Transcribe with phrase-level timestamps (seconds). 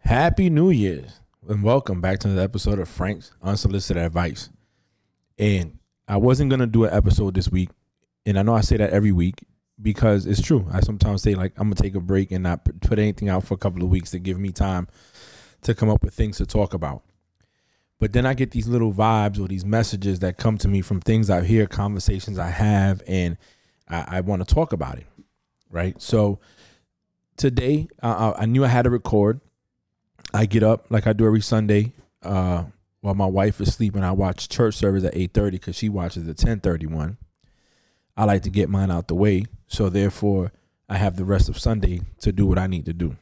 [0.00, 4.50] Happy New Year's and welcome back to another episode of Frank's Unsolicited Advice.
[5.38, 7.70] And I wasn't gonna do an episode this week,
[8.24, 9.44] and I know I say that every week
[9.80, 10.66] because it's true.
[10.72, 13.54] I sometimes say like I'm gonna take a break and not put anything out for
[13.54, 14.86] a couple of weeks to give me time
[15.62, 17.02] to come up with things to talk about.
[17.98, 21.00] But then I get these little vibes or these messages that come to me from
[21.00, 23.36] things I hear, conversations I have, and
[23.88, 25.06] I, I want to talk about it.
[25.70, 26.00] Right.
[26.00, 26.38] So
[27.36, 29.40] today I knew I had to record
[30.36, 32.64] I get up like I do every Sunday uh,
[33.00, 34.04] while my wife is sleeping.
[34.04, 37.16] I watch church service at eight thirty because she watches the ten thirty one.
[38.16, 40.52] I like to get mine out the way, so therefore
[40.88, 43.16] I have the rest of Sunday to do what I need to do.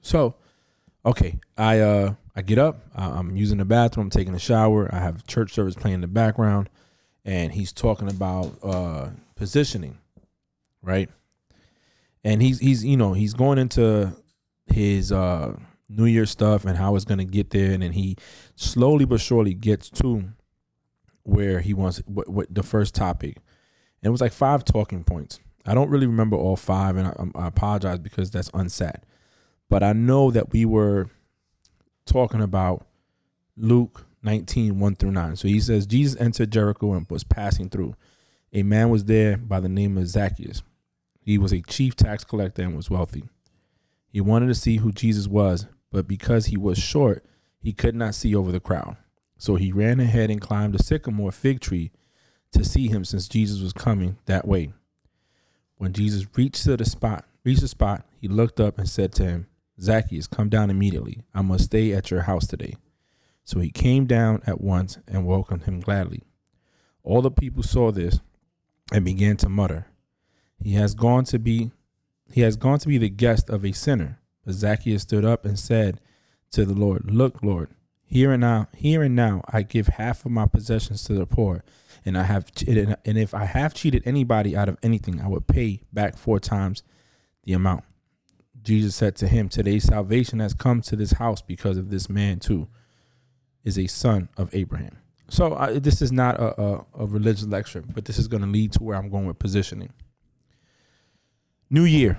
[0.00, 0.34] So,
[1.04, 2.86] okay, I uh I get up.
[2.94, 4.06] I'm using the bathroom.
[4.06, 4.88] I'm taking a shower.
[4.92, 6.70] I have church service playing in the background,
[7.26, 9.98] and he's talking about uh positioning,
[10.80, 11.10] right?
[12.24, 14.16] And he's he's you know he's going into
[14.66, 15.56] his uh
[15.88, 17.72] New Year stuff and how it's going to get there.
[17.72, 18.16] And then he
[18.54, 20.24] slowly but surely gets to
[21.22, 23.36] where he wants what, what the first topic.
[23.36, 25.40] And it was like five talking points.
[25.64, 29.02] I don't really remember all five, and I, I apologize because that's unsat.
[29.70, 31.08] But I know that we were
[32.04, 32.84] talking about
[33.56, 35.36] Luke 19, 1 through 9.
[35.36, 37.94] So he says, Jesus entered Jericho and was passing through.
[38.52, 40.62] A man was there by the name of Zacchaeus.
[41.20, 43.24] He was a chief tax collector and was wealthy.
[44.12, 47.24] He wanted to see who Jesus was, but because he was short,
[47.58, 48.98] he could not see over the crowd.
[49.38, 51.90] So he ran ahead and climbed a sycamore fig tree
[52.52, 54.74] to see him since Jesus was coming that way.
[55.78, 59.24] When Jesus reached to the spot, reached the spot, he looked up and said to
[59.24, 59.46] him,
[59.80, 61.22] Zacchaeus, come down immediately.
[61.34, 62.76] I must stay at your house today.
[63.44, 66.22] So he came down at once and welcomed him gladly.
[67.02, 68.20] All the people saw this
[68.92, 69.86] and began to mutter,
[70.60, 71.72] He has gone to be
[72.32, 74.20] he has gone to be the guest of a sinner.
[74.44, 76.00] But Zacchaeus stood up and said
[76.52, 77.70] to the Lord, Look, Lord,
[78.04, 81.64] here and now, here and now, I give half of my possessions to the poor,
[82.04, 85.82] and I have, and if I have cheated anybody out of anything, I would pay
[85.92, 86.82] back four times
[87.44, 87.84] the amount.
[88.62, 92.38] Jesus said to him, Today salvation has come to this house because of this man
[92.38, 92.68] too,
[93.64, 94.98] is a son of Abraham.
[95.28, 98.48] So uh, this is not a, a, a religious lecture, but this is going to
[98.48, 99.90] lead to where I'm going with positioning.
[101.72, 102.18] New year,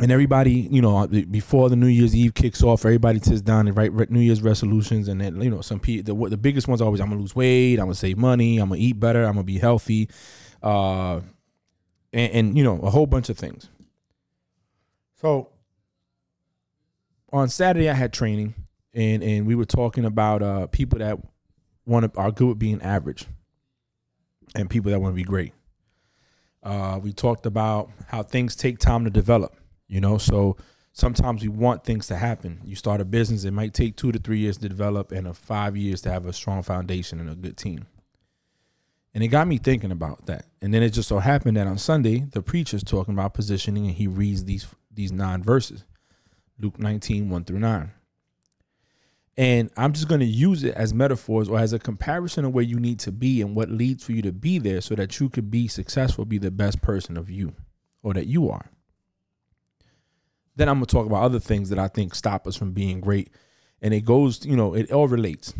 [0.00, 3.76] and everybody, you know, before the New Year's Eve kicks off, everybody sits down and
[3.76, 7.00] write New Year's resolutions, and then you know, some people, the, the biggest ones always,
[7.00, 9.58] I'm gonna lose weight, I'm gonna save money, I'm gonna eat better, I'm gonna be
[9.58, 10.08] healthy,
[10.62, 11.20] uh,
[12.12, 13.68] and, and you know, a whole bunch of things.
[15.20, 15.50] So
[17.32, 18.54] on Saturday, I had training,
[18.94, 21.18] and and we were talking about uh, people that
[21.84, 23.26] want to are good with being average,
[24.54, 25.52] and people that want to be great.
[26.64, 29.54] Uh, we talked about how things take time to develop
[29.88, 30.56] you know, so
[30.92, 32.60] sometimes we want things to happen.
[32.64, 35.34] You start a business, it might take two to three years to develop and a
[35.34, 37.86] five years to have a strong foundation and a good team.
[39.14, 40.46] And it got me thinking about that.
[40.60, 43.94] And then it just so happened that on Sunday, the preacher's talking about positioning and
[43.94, 45.84] he reads these these nine verses.
[46.58, 47.90] Luke 19, 1 through 9.
[49.36, 52.62] And I'm just going to use it as metaphors or as a comparison of where
[52.62, 55.28] you need to be and what leads for you to be there so that you
[55.28, 57.52] could be successful, be the best person of you
[58.02, 58.70] or that you are.
[60.56, 63.30] Then I'm gonna talk about other things that I think stop us from being great,
[63.82, 65.52] and it goes, you know, it all relates.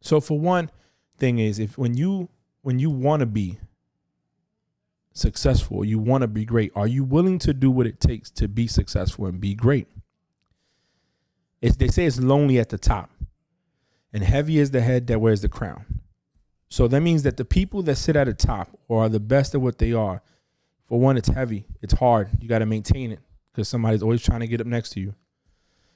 [0.00, 0.70] So for one
[1.18, 2.28] thing is if when you
[2.62, 3.58] when you want to be
[5.12, 8.48] successful, you want to be great, are you willing to do what it takes to
[8.48, 9.86] be successful and be great?
[11.60, 13.10] It's, they say it's lonely at the top,
[14.12, 16.00] and heavy is the head that wears the crown.
[16.68, 19.54] So that means that the people that sit at the top or are the best
[19.54, 20.22] at what they are,
[20.86, 22.30] for one, it's heavy, it's hard.
[22.40, 23.20] You got to maintain it
[23.52, 25.14] because somebody's always trying to get up next to you.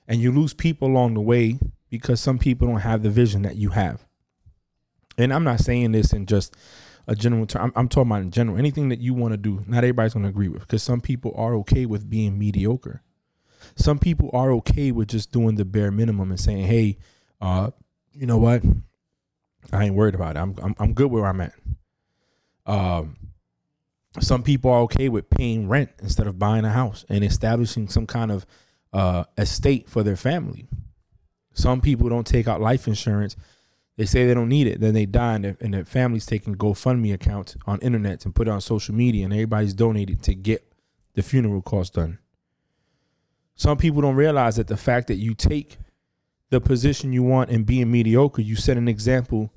[0.07, 1.59] And you lose people along the way
[1.91, 4.05] because some people don't have the vision that you have.
[5.17, 6.57] And I'm not saying this in just
[7.07, 7.67] a general term.
[7.67, 8.59] I'm, I'm talking about in general.
[8.59, 11.33] Anything that you want to do, not everybody's going to agree with because some people
[11.37, 13.03] are okay with being mediocre.
[13.77, 16.99] Some people are okay with just doing the bare minimum and saying, hey,
[17.41, 17.71] uh,
[18.15, 18.63] you know what?
[19.73, 20.41] I ain't worried about it.
[20.41, 21.55] I'm, I'm, I'm good where I'm at.
[22.67, 23.17] Um,
[24.21, 28.07] some people are okay with paying rent instead of buying a house and establishing some
[28.07, 28.47] kind of
[28.93, 30.69] uh, estate for their family.
[31.53, 33.37] Some people don't take out life insurance.
[33.97, 34.81] They say they don't need it.
[34.81, 38.49] Then they die, and their, and their families taking GoFundMe accounts on internet and put
[38.49, 40.73] it on social media, and everybody's donating to get
[41.15, 42.19] the funeral costs done.
[43.55, 45.79] Some people don't realize that the fact that you take
[46.51, 49.53] the position you want and being mediocre, you set an example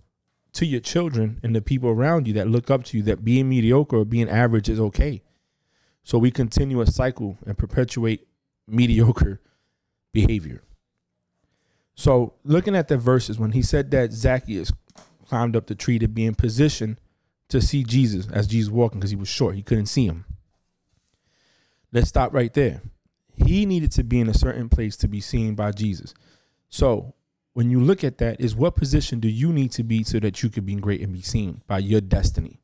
[0.53, 3.47] to your children and the people around you that look up to you that being
[3.49, 5.21] mediocre or being average is okay.
[6.03, 8.27] So we continue a cycle and perpetuate
[8.67, 9.41] mediocre
[10.13, 10.63] behavior.
[11.95, 14.71] So looking at the verses, when he said that Zacchaeus
[15.27, 16.97] climbed up the tree to be in position
[17.49, 20.25] to see Jesus as Jesus walking because he was short, he couldn't see him.
[21.91, 22.81] Let's stop right there.
[23.35, 26.13] He needed to be in a certain place to be seen by Jesus.
[26.69, 27.13] So
[27.53, 30.43] when you look at that, is what position do you need to be so that
[30.43, 32.59] you could be great and be seen by your destiny?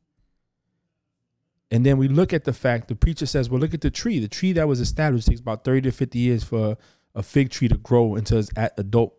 [1.71, 4.19] And then we look at the fact the preacher says, well, look at the tree.
[4.19, 6.77] The tree that was established takes about 30 to 50 years for
[7.15, 9.15] a fig tree to grow until it's at adult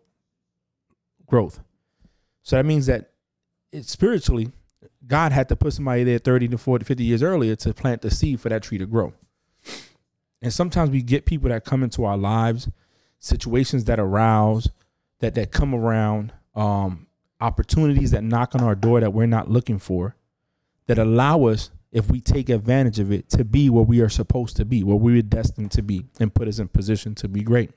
[1.25, 1.59] growth.
[2.43, 3.11] So that means that
[3.71, 4.51] it spiritually,
[5.05, 8.11] God had to put somebody there 30 to 40, 50 years earlier to plant the
[8.11, 9.13] seed for that tree to grow.
[10.41, 12.69] And sometimes we get people that come into our lives,
[13.25, 14.69] situations that arouse,
[15.19, 17.07] that that come around, um,
[17.41, 20.15] opportunities that knock on our door that we're not looking for,
[20.87, 24.55] that allow us, if we take advantage of it, to be where we are supposed
[24.57, 27.41] to be, where we are destined to be, and put us in position to be
[27.41, 27.71] great.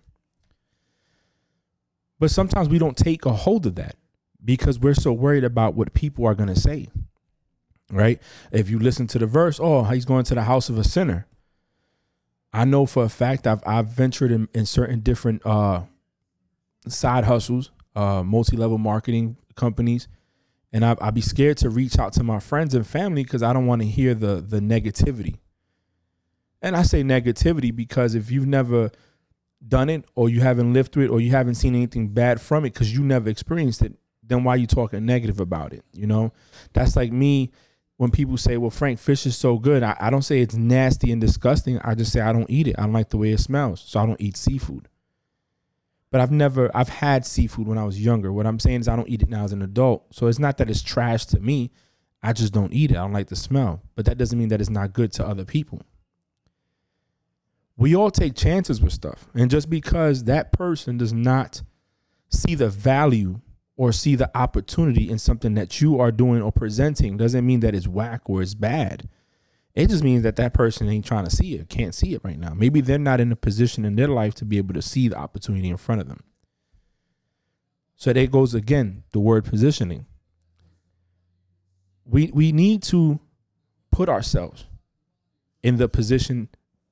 [2.19, 3.95] But sometimes we don't take a hold of that
[4.45, 6.89] because we're so worried about what people are going to say.
[7.91, 8.21] Right?
[8.53, 11.28] If you listen to the verse, oh, he's going to the house of a sinner.
[12.53, 15.83] I know for a fact I've I've ventured in, in certain different uh,
[16.87, 20.09] side hustles, uh, multi-level marketing companies,
[20.73, 23.53] and I, I'd be scared to reach out to my friends and family because I
[23.53, 25.37] don't want to hear the the negativity.
[26.61, 28.91] And I say negativity because if you've never
[29.67, 32.65] done it or you haven't lived through it or you haven't seen anything bad from
[32.65, 35.85] it because you never experienced it, then why are you talking negative about it?
[35.93, 36.33] You know,
[36.73, 37.53] that's like me
[37.99, 39.83] when people say, well, Frank, fish is so good.
[39.83, 41.79] I, I don't say it's nasty and disgusting.
[41.81, 42.77] I just say I don't eat it.
[42.79, 43.85] I don't like the way it smells.
[43.87, 44.89] So I don't eat seafood.
[46.11, 48.33] But I've never, I've had seafood when I was younger.
[48.33, 50.07] What I'm saying is I don't eat it now as an adult.
[50.15, 51.71] So it's not that it's trash to me.
[52.23, 52.97] I just don't eat it.
[52.97, 53.83] I don't like the smell.
[53.95, 55.83] But that doesn't mean that it's not good to other people
[57.79, 59.29] we all take chances with stuff.
[59.35, 61.63] And just because that person does not
[62.29, 63.41] see the value
[63.79, 67.77] or see the opportunity in something that you are doing or presenting doesn't mean that
[67.77, 69.09] it's whack or it's bad.
[69.73, 72.39] It just means that that person ain't trying to see it, can't see it right
[72.39, 72.55] now.
[72.55, 75.17] Maybe they're not in a position in their life to be able to see the
[75.17, 76.25] opportunity in front of them.
[77.95, 80.07] So there goes again the word positioning.
[82.05, 83.21] We we need to
[83.93, 84.67] put ourselves
[85.63, 86.49] in the position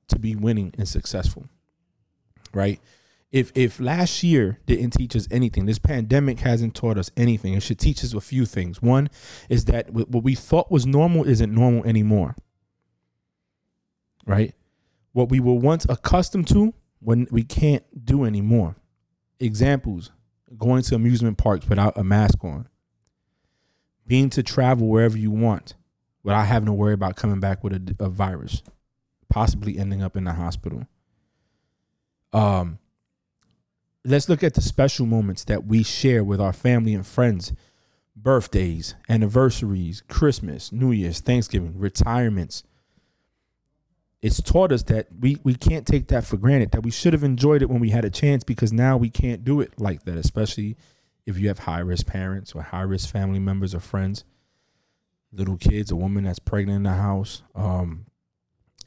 [0.07, 1.47] to be winning and successful.
[2.53, 2.79] Right?
[3.31, 7.53] If if last year didn't teach us anything, this pandemic hasn't taught us anything.
[7.53, 8.81] It should teach us a few things.
[8.81, 9.09] One
[9.49, 12.35] is that what we thought was normal isn't normal anymore.
[14.25, 14.53] Right?
[15.11, 18.75] What we were once accustomed to when we can't do anymore.
[19.39, 20.11] Examples
[20.57, 22.67] going to amusement parks without a mask on,
[24.05, 25.75] being to travel wherever you want
[26.23, 28.61] without having to worry about coming back with a, a virus
[29.29, 30.85] possibly ending up in the hospital.
[32.33, 32.79] Um,
[34.07, 37.53] let's look at the special moments that we share with our family and friends
[38.15, 42.63] birthdays, anniversaries, Christmas, New Year's, Thanksgiving, retirements.
[44.23, 47.23] It's taught us that we, we can't take that for granted, that we should have
[47.23, 50.17] enjoyed it when we had a chance because now we can't do it like that,
[50.17, 50.75] especially
[51.27, 54.23] if you have high risk parents or high risk family members or friends,
[55.31, 58.05] little kids, a woman that's pregnant in the house, um,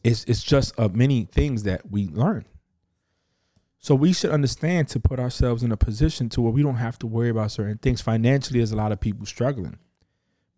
[0.03, 2.47] it's it's just uh, many things that we learn.
[3.81, 6.99] So we should understand to put ourselves in a position to where we don't have
[6.99, 8.03] to worry about certain things.
[8.03, 9.79] Financially, there's a lot of people struggling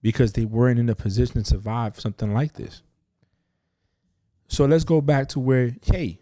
[0.02, 2.82] because they weren't in a position to survive something like this.
[4.48, 6.18] So let's go back to where, hey,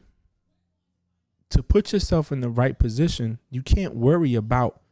[1.49, 4.83] to put yourself in the right position, you can't worry about.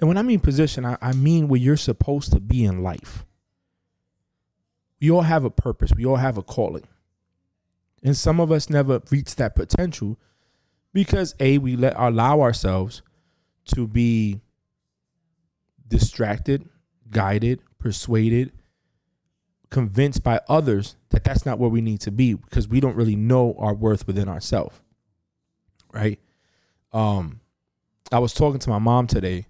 [0.00, 3.24] And when I mean position, I, I mean where you're supposed to be in life.
[5.00, 5.92] We all have a purpose.
[5.96, 6.88] We all have a calling.
[8.02, 10.18] And some of us never reach that potential
[10.94, 13.02] because A, we let allow ourselves
[13.74, 14.40] to be
[15.86, 16.66] distracted,
[17.10, 18.52] guided, persuaded,
[19.68, 23.16] convinced by others that that's not where we need to be because we don't really
[23.16, 24.80] know our worth within ourselves.
[25.92, 26.18] Right?
[26.92, 27.40] Um
[28.10, 29.46] I was talking to my mom today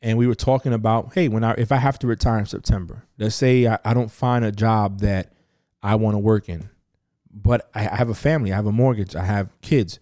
[0.00, 3.04] and we were talking about, hey, when I if I have to retire in September,
[3.18, 5.32] let's say I, I don't find a job that
[5.82, 6.70] I want to work in
[7.32, 10.00] but I have a family, I have a mortgage, I have kids.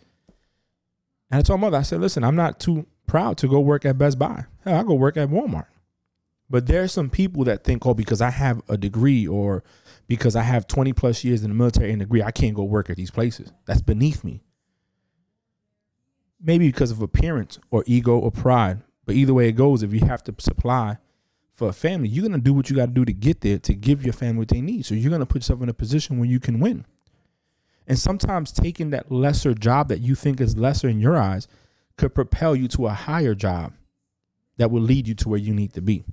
[1.31, 3.85] And I told my mother, I said, listen, I'm not too proud to go work
[3.85, 4.47] at Best Buy.
[4.65, 5.67] Hell, I go work at Walmart.
[6.51, 9.63] But there are some people that think, oh, because I have a degree or
[10.07, 12.89] because I have 20 plus years in the military and degree, I can't go work
[12.89, 13.53] at these places.
[13.67, 14.43] That's beneath me.
[16.41, 18.83] Maybe because of appearance or ego or pride.
[19.05, 20.99] But either way it goes, if you have to supply
[21.53, 24.05] for a family, you're gonna do what you gotta do to get there to give
[24.05, 24.87] your family what they need.
[24.87, 26.87] So you're gonna put yourself in a position where you can win.
[27.89, 31.49] And sometimes taking that lesser job that you think is lesser in your eyes
[31.97, 33.73] could propel you to a higher job
[34.59, 36.05] that will lead you to where you need to be.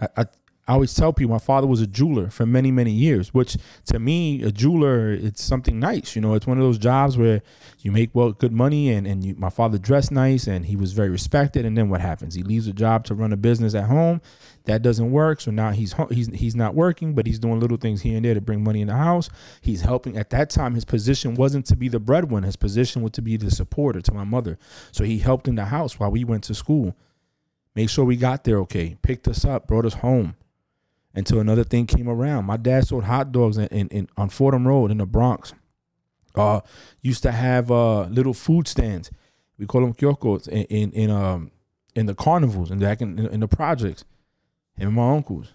[0.00, 0.26] I,
[0.68, 3.98] I always tell people my father was a jeweler for many, many years, which to
[3.98, 6.14] me, a jeweler, it's something nice.
[6.14, 7.42] You know, it's one of those jobs where
[7.80, 10.92] you make well good money and, and you, my father dressed nice and he was
[10.92, 11.64] very respected.
[11.64, 12.36] And then what happens?
[12.36, 14.20] He leaves a job to run a business at home.
[14.66, 15.40] That doesn't work.
[15.40, 18.34] So now he's he's he's not working, but he's doing little things here and there
[18.34, 19.30] to bring money in the house.
[19.62, 20.16] He's helping.
[20.16, 22.46] At that time, his position wasn't to be the breadwinner.
[22.46, 24.60] His position was to be the supporter to my mother.
[24.92, 26.96] So he helped in the house while we went to school.
[27.74, 28.96] Make sure we got there okay.
[29.02, 30.36] Picked us up, brought us home
[31.14, 32.44] until another thing came around.
[32.46, 35.54] My dad sold hot dogs in, in, in on Fordham Road in the Bronx.
[36.34, 36.60] Uh,
[37.02, 39.10] used to have uh little food stands.
[39.58, 41.50] We call them kyokos in, in, in um
[41.94, 44.04] in the carnivals and back in, in the projects.
[44.76, 45.52] Him and my uncles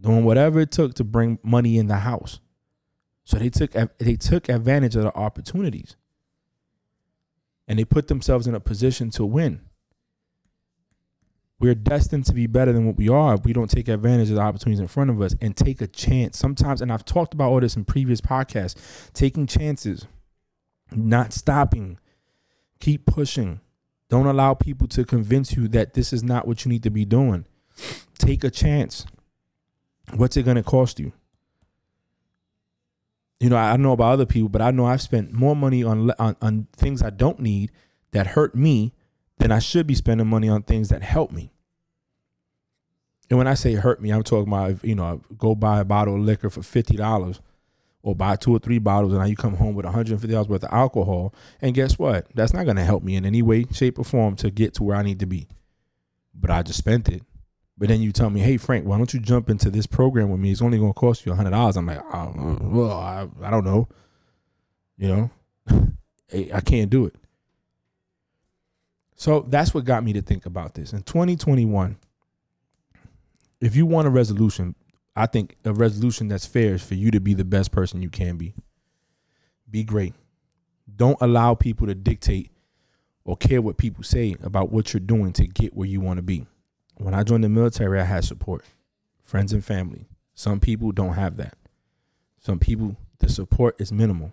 [0.00, 2.40] doing whatever it took to bring money in the house.
[3.24, 5.96] So they took they took advantage of the opportunities,
[7.66, 9.62] and they put themselves in a position to win.
[11.60, 14.36] We're destined to be better than what we are if we don't take advantage of
[14.36, 16.38] the opportunities in front of us and take a chance.
[16.38, 20.06] Sometimes, and I've talked about all this in previous podcasts, taking chances,
[20.92, 21.98] not stopping,
[22.78, 23.60] keep pushing.
[24.08, 27.04] Don't allow people to convince you that this is not what you need to be
[27.04, 27.44] doing.
[28.18, 29.04] Take a chance.
[30.14, 31.12] What's it going to cost you?
[33.40, 36.10] You know, I know about other people, but I know I've spent more money on,
[36.18, 37.70] on, on things I don't need
[38.12, 38.94] that hurt me
[39.38, 41.52] then I should be spending money on things that help me.
[43.30, 46.14] And when I say hurt me, I'm talking about you know go buy a bottle
[46.14, 47.40] of liquor for fifty dollars,
[48.02, 50.64] or buy two or three bottles, and now you come home with 150 dollars worth
[50.64, 51.34] of alcohol.
[51.60, 52.26] And guess what?
[52.34, 54.82] That's not going to help me in any way, shape, or form to get to
[54.82, 55.46] where I need to be.
[56.34, 57.22] But I just spent it.
[57.76, 60.40] But then you tell me, hey Frank, why don't you jump into this program with
[60.40, 60.50] me?
[60.50, 61.76] It's only going to cost you hundred dollars.
[61.76, 63.88] I'm like, oh, well, I, I don't know.
[64.96, 65.30] You know,
[66.54, 67.14] I can't do it.
[69.18, 70.92] So that's what got me to think about this.
[70.92, 71.96] In 2021,
[73.60, 74.76] if you want a resolution,
[75.16, 78.10] I think a resolution that's fair is for you to be the best person you
[78.10, 78.54] can be.
[79.68, 80.14] Be great.
[80.94, 82.52] Don't allow people to dictate
[83.24, 86.22] or care what people say about what you're doing to get where you want to
[86.22, 86.46] be.
[86.98, 88.64] When I joined the military, I had support,
[89.24, 90.06] friends and family.
[90.36, 91.58] Some people don't have that.
[92.38, 94.32] Some people, the support is minimal.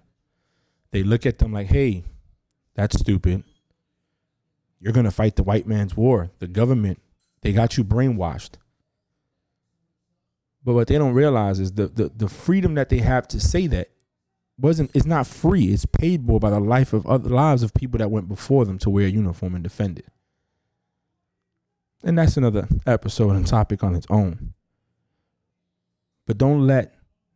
[0.92, 2.04] They look at them like, hey,
[2.75, 3.44] that's stupid
[4.86, 6.30] you're going to fight the white man's war.
[6.38, 7.01] The government,
[7.42, 8.51] they got you brainwashed.
[10.63, 13.65] But what they don't realize is the, the, the freedom that they have to say
[13.65, 13.89] that
[14.60, 15.74] wasn't it's not free.
[15.74, 18.77] It's paid for by the life of other lives of people that went before them
[18.77, 20.06] to wear a uniform and defend it.
[22.04, 24.54] And that's another episode and topic on its own.
[26.27, 26.94] But don't let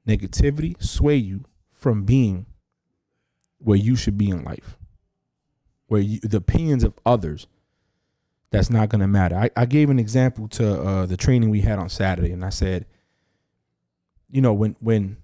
[0.07, 2.45] negativity sway you from being
[3.57, 4.78] where you should be in life
[5.89, 7.47] where you, the opinions of others
[8.51, 9.35] that's not going to matter.
[9.35, 12.49] I, I gave an example to uh, the training we had on Saturday, and I
[12.49, 12.85] said,
[14.31, 15.17] you know, when when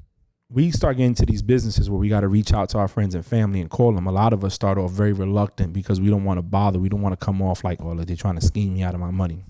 [0.50, 3.16] we start getting to these businesses where we got to reach out to our friends
[3.16, 6.10] and family and call them, a lot of us start off very reluctant because we
[6.10, 6.80] don't want to bother.
[6.80, 9.00] We don't want to come off like, oh, they're trying to scheme me out of
[9.00, 9.44] my money.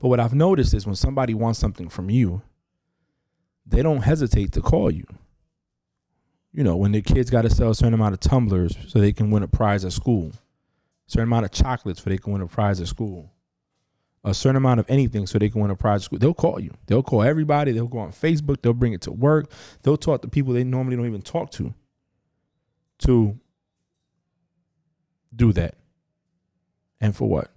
[0.00, 2.42] But what I've noticed is when somebody wants something from you,
[3.64, 5.06] they don't hesitate to call you
[6.52, 9.12] you know, when the kids got to sell a certain amount of tumblers so they
[9.12, 10.32] can win a prize at school,
[11.08, 13.32] a certain amount of chocolates so they can win a prize at school,
[14.24, 16.60] a certain amount of anything so they can win a prize at school, they'll call
[16.60, 16.72] you.
[16.86, 17.72] They'll call everybody.
[17.72, 18.60] They'll go on Facebook.
[18.62, 19.50] They'll bring it to work.
[19.82, 21.74] They'll talk to people they normally don't even talk to
[23.00, 23.38] to
[25.34, 25.76] do that.
[27.00, 27.50] And for what?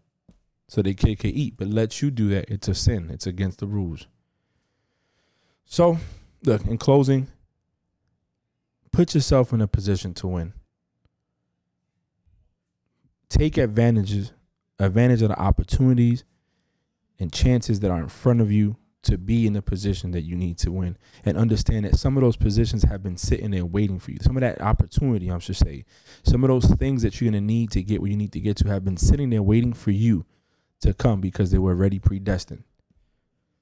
[0.67, 1.55] So they can eat.
[1.57, 2.49] But let you do that.
[2.49, 3.09] It's a sin.
[3.11, 4.07] It's against the rules.
[5.65, 5.99] So,
[6.43, 7.27] look, in closing,
[8.95, 10.53] put yourself in a position to win.
[13.27, 14.31] Take advantages,
[14.79, 16.23] advantage of the opportunities
[17.19, 20.37] and chances that are in front of you to be in the position that you
[20.37, 23.99] need to win and understand that some of those positions have been sitting there waiting
[23.99, 24.17] for you.
[24.21, 25.83] Some of that opportunity, I should say,
[26.23, 28.39] some of those things that you're going to need to get where you need to
[28.39, 30.25] get to have been sitting there waiting for you
[30.79, 32.63] to come because they were already predestined.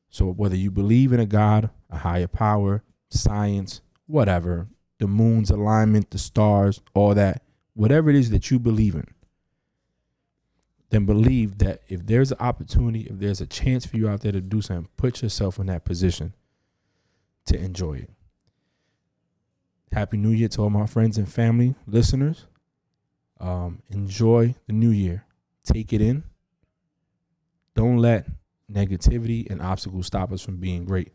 [0.09, 4.67] So whether you believe in a God, a higher power, science, whatever,
[4.99, 9.07] the moon's alignment, the stars, all that, whatever it is that you believe in,
[10.89, 14.31] then believe that if there's an opportunity, if there's a chance for you out there
[14.31, 16.33] to do something, put yourself in that position
[17.45, 18.09] to enjoy it.
[19.91, 22.45] Happy New Year to all my friends and family, listeners.
[23.39, 25.25] Um, enjoy the new year.
[25.63, 26.23] Take it in.
[27.75, 28.27] Don't let
[28.71, 31.11] negativity and obstacles stop us from being great.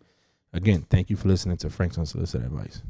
[0.53, 2.83] Again, thank you for listening to Frank's Unsolicited Advice.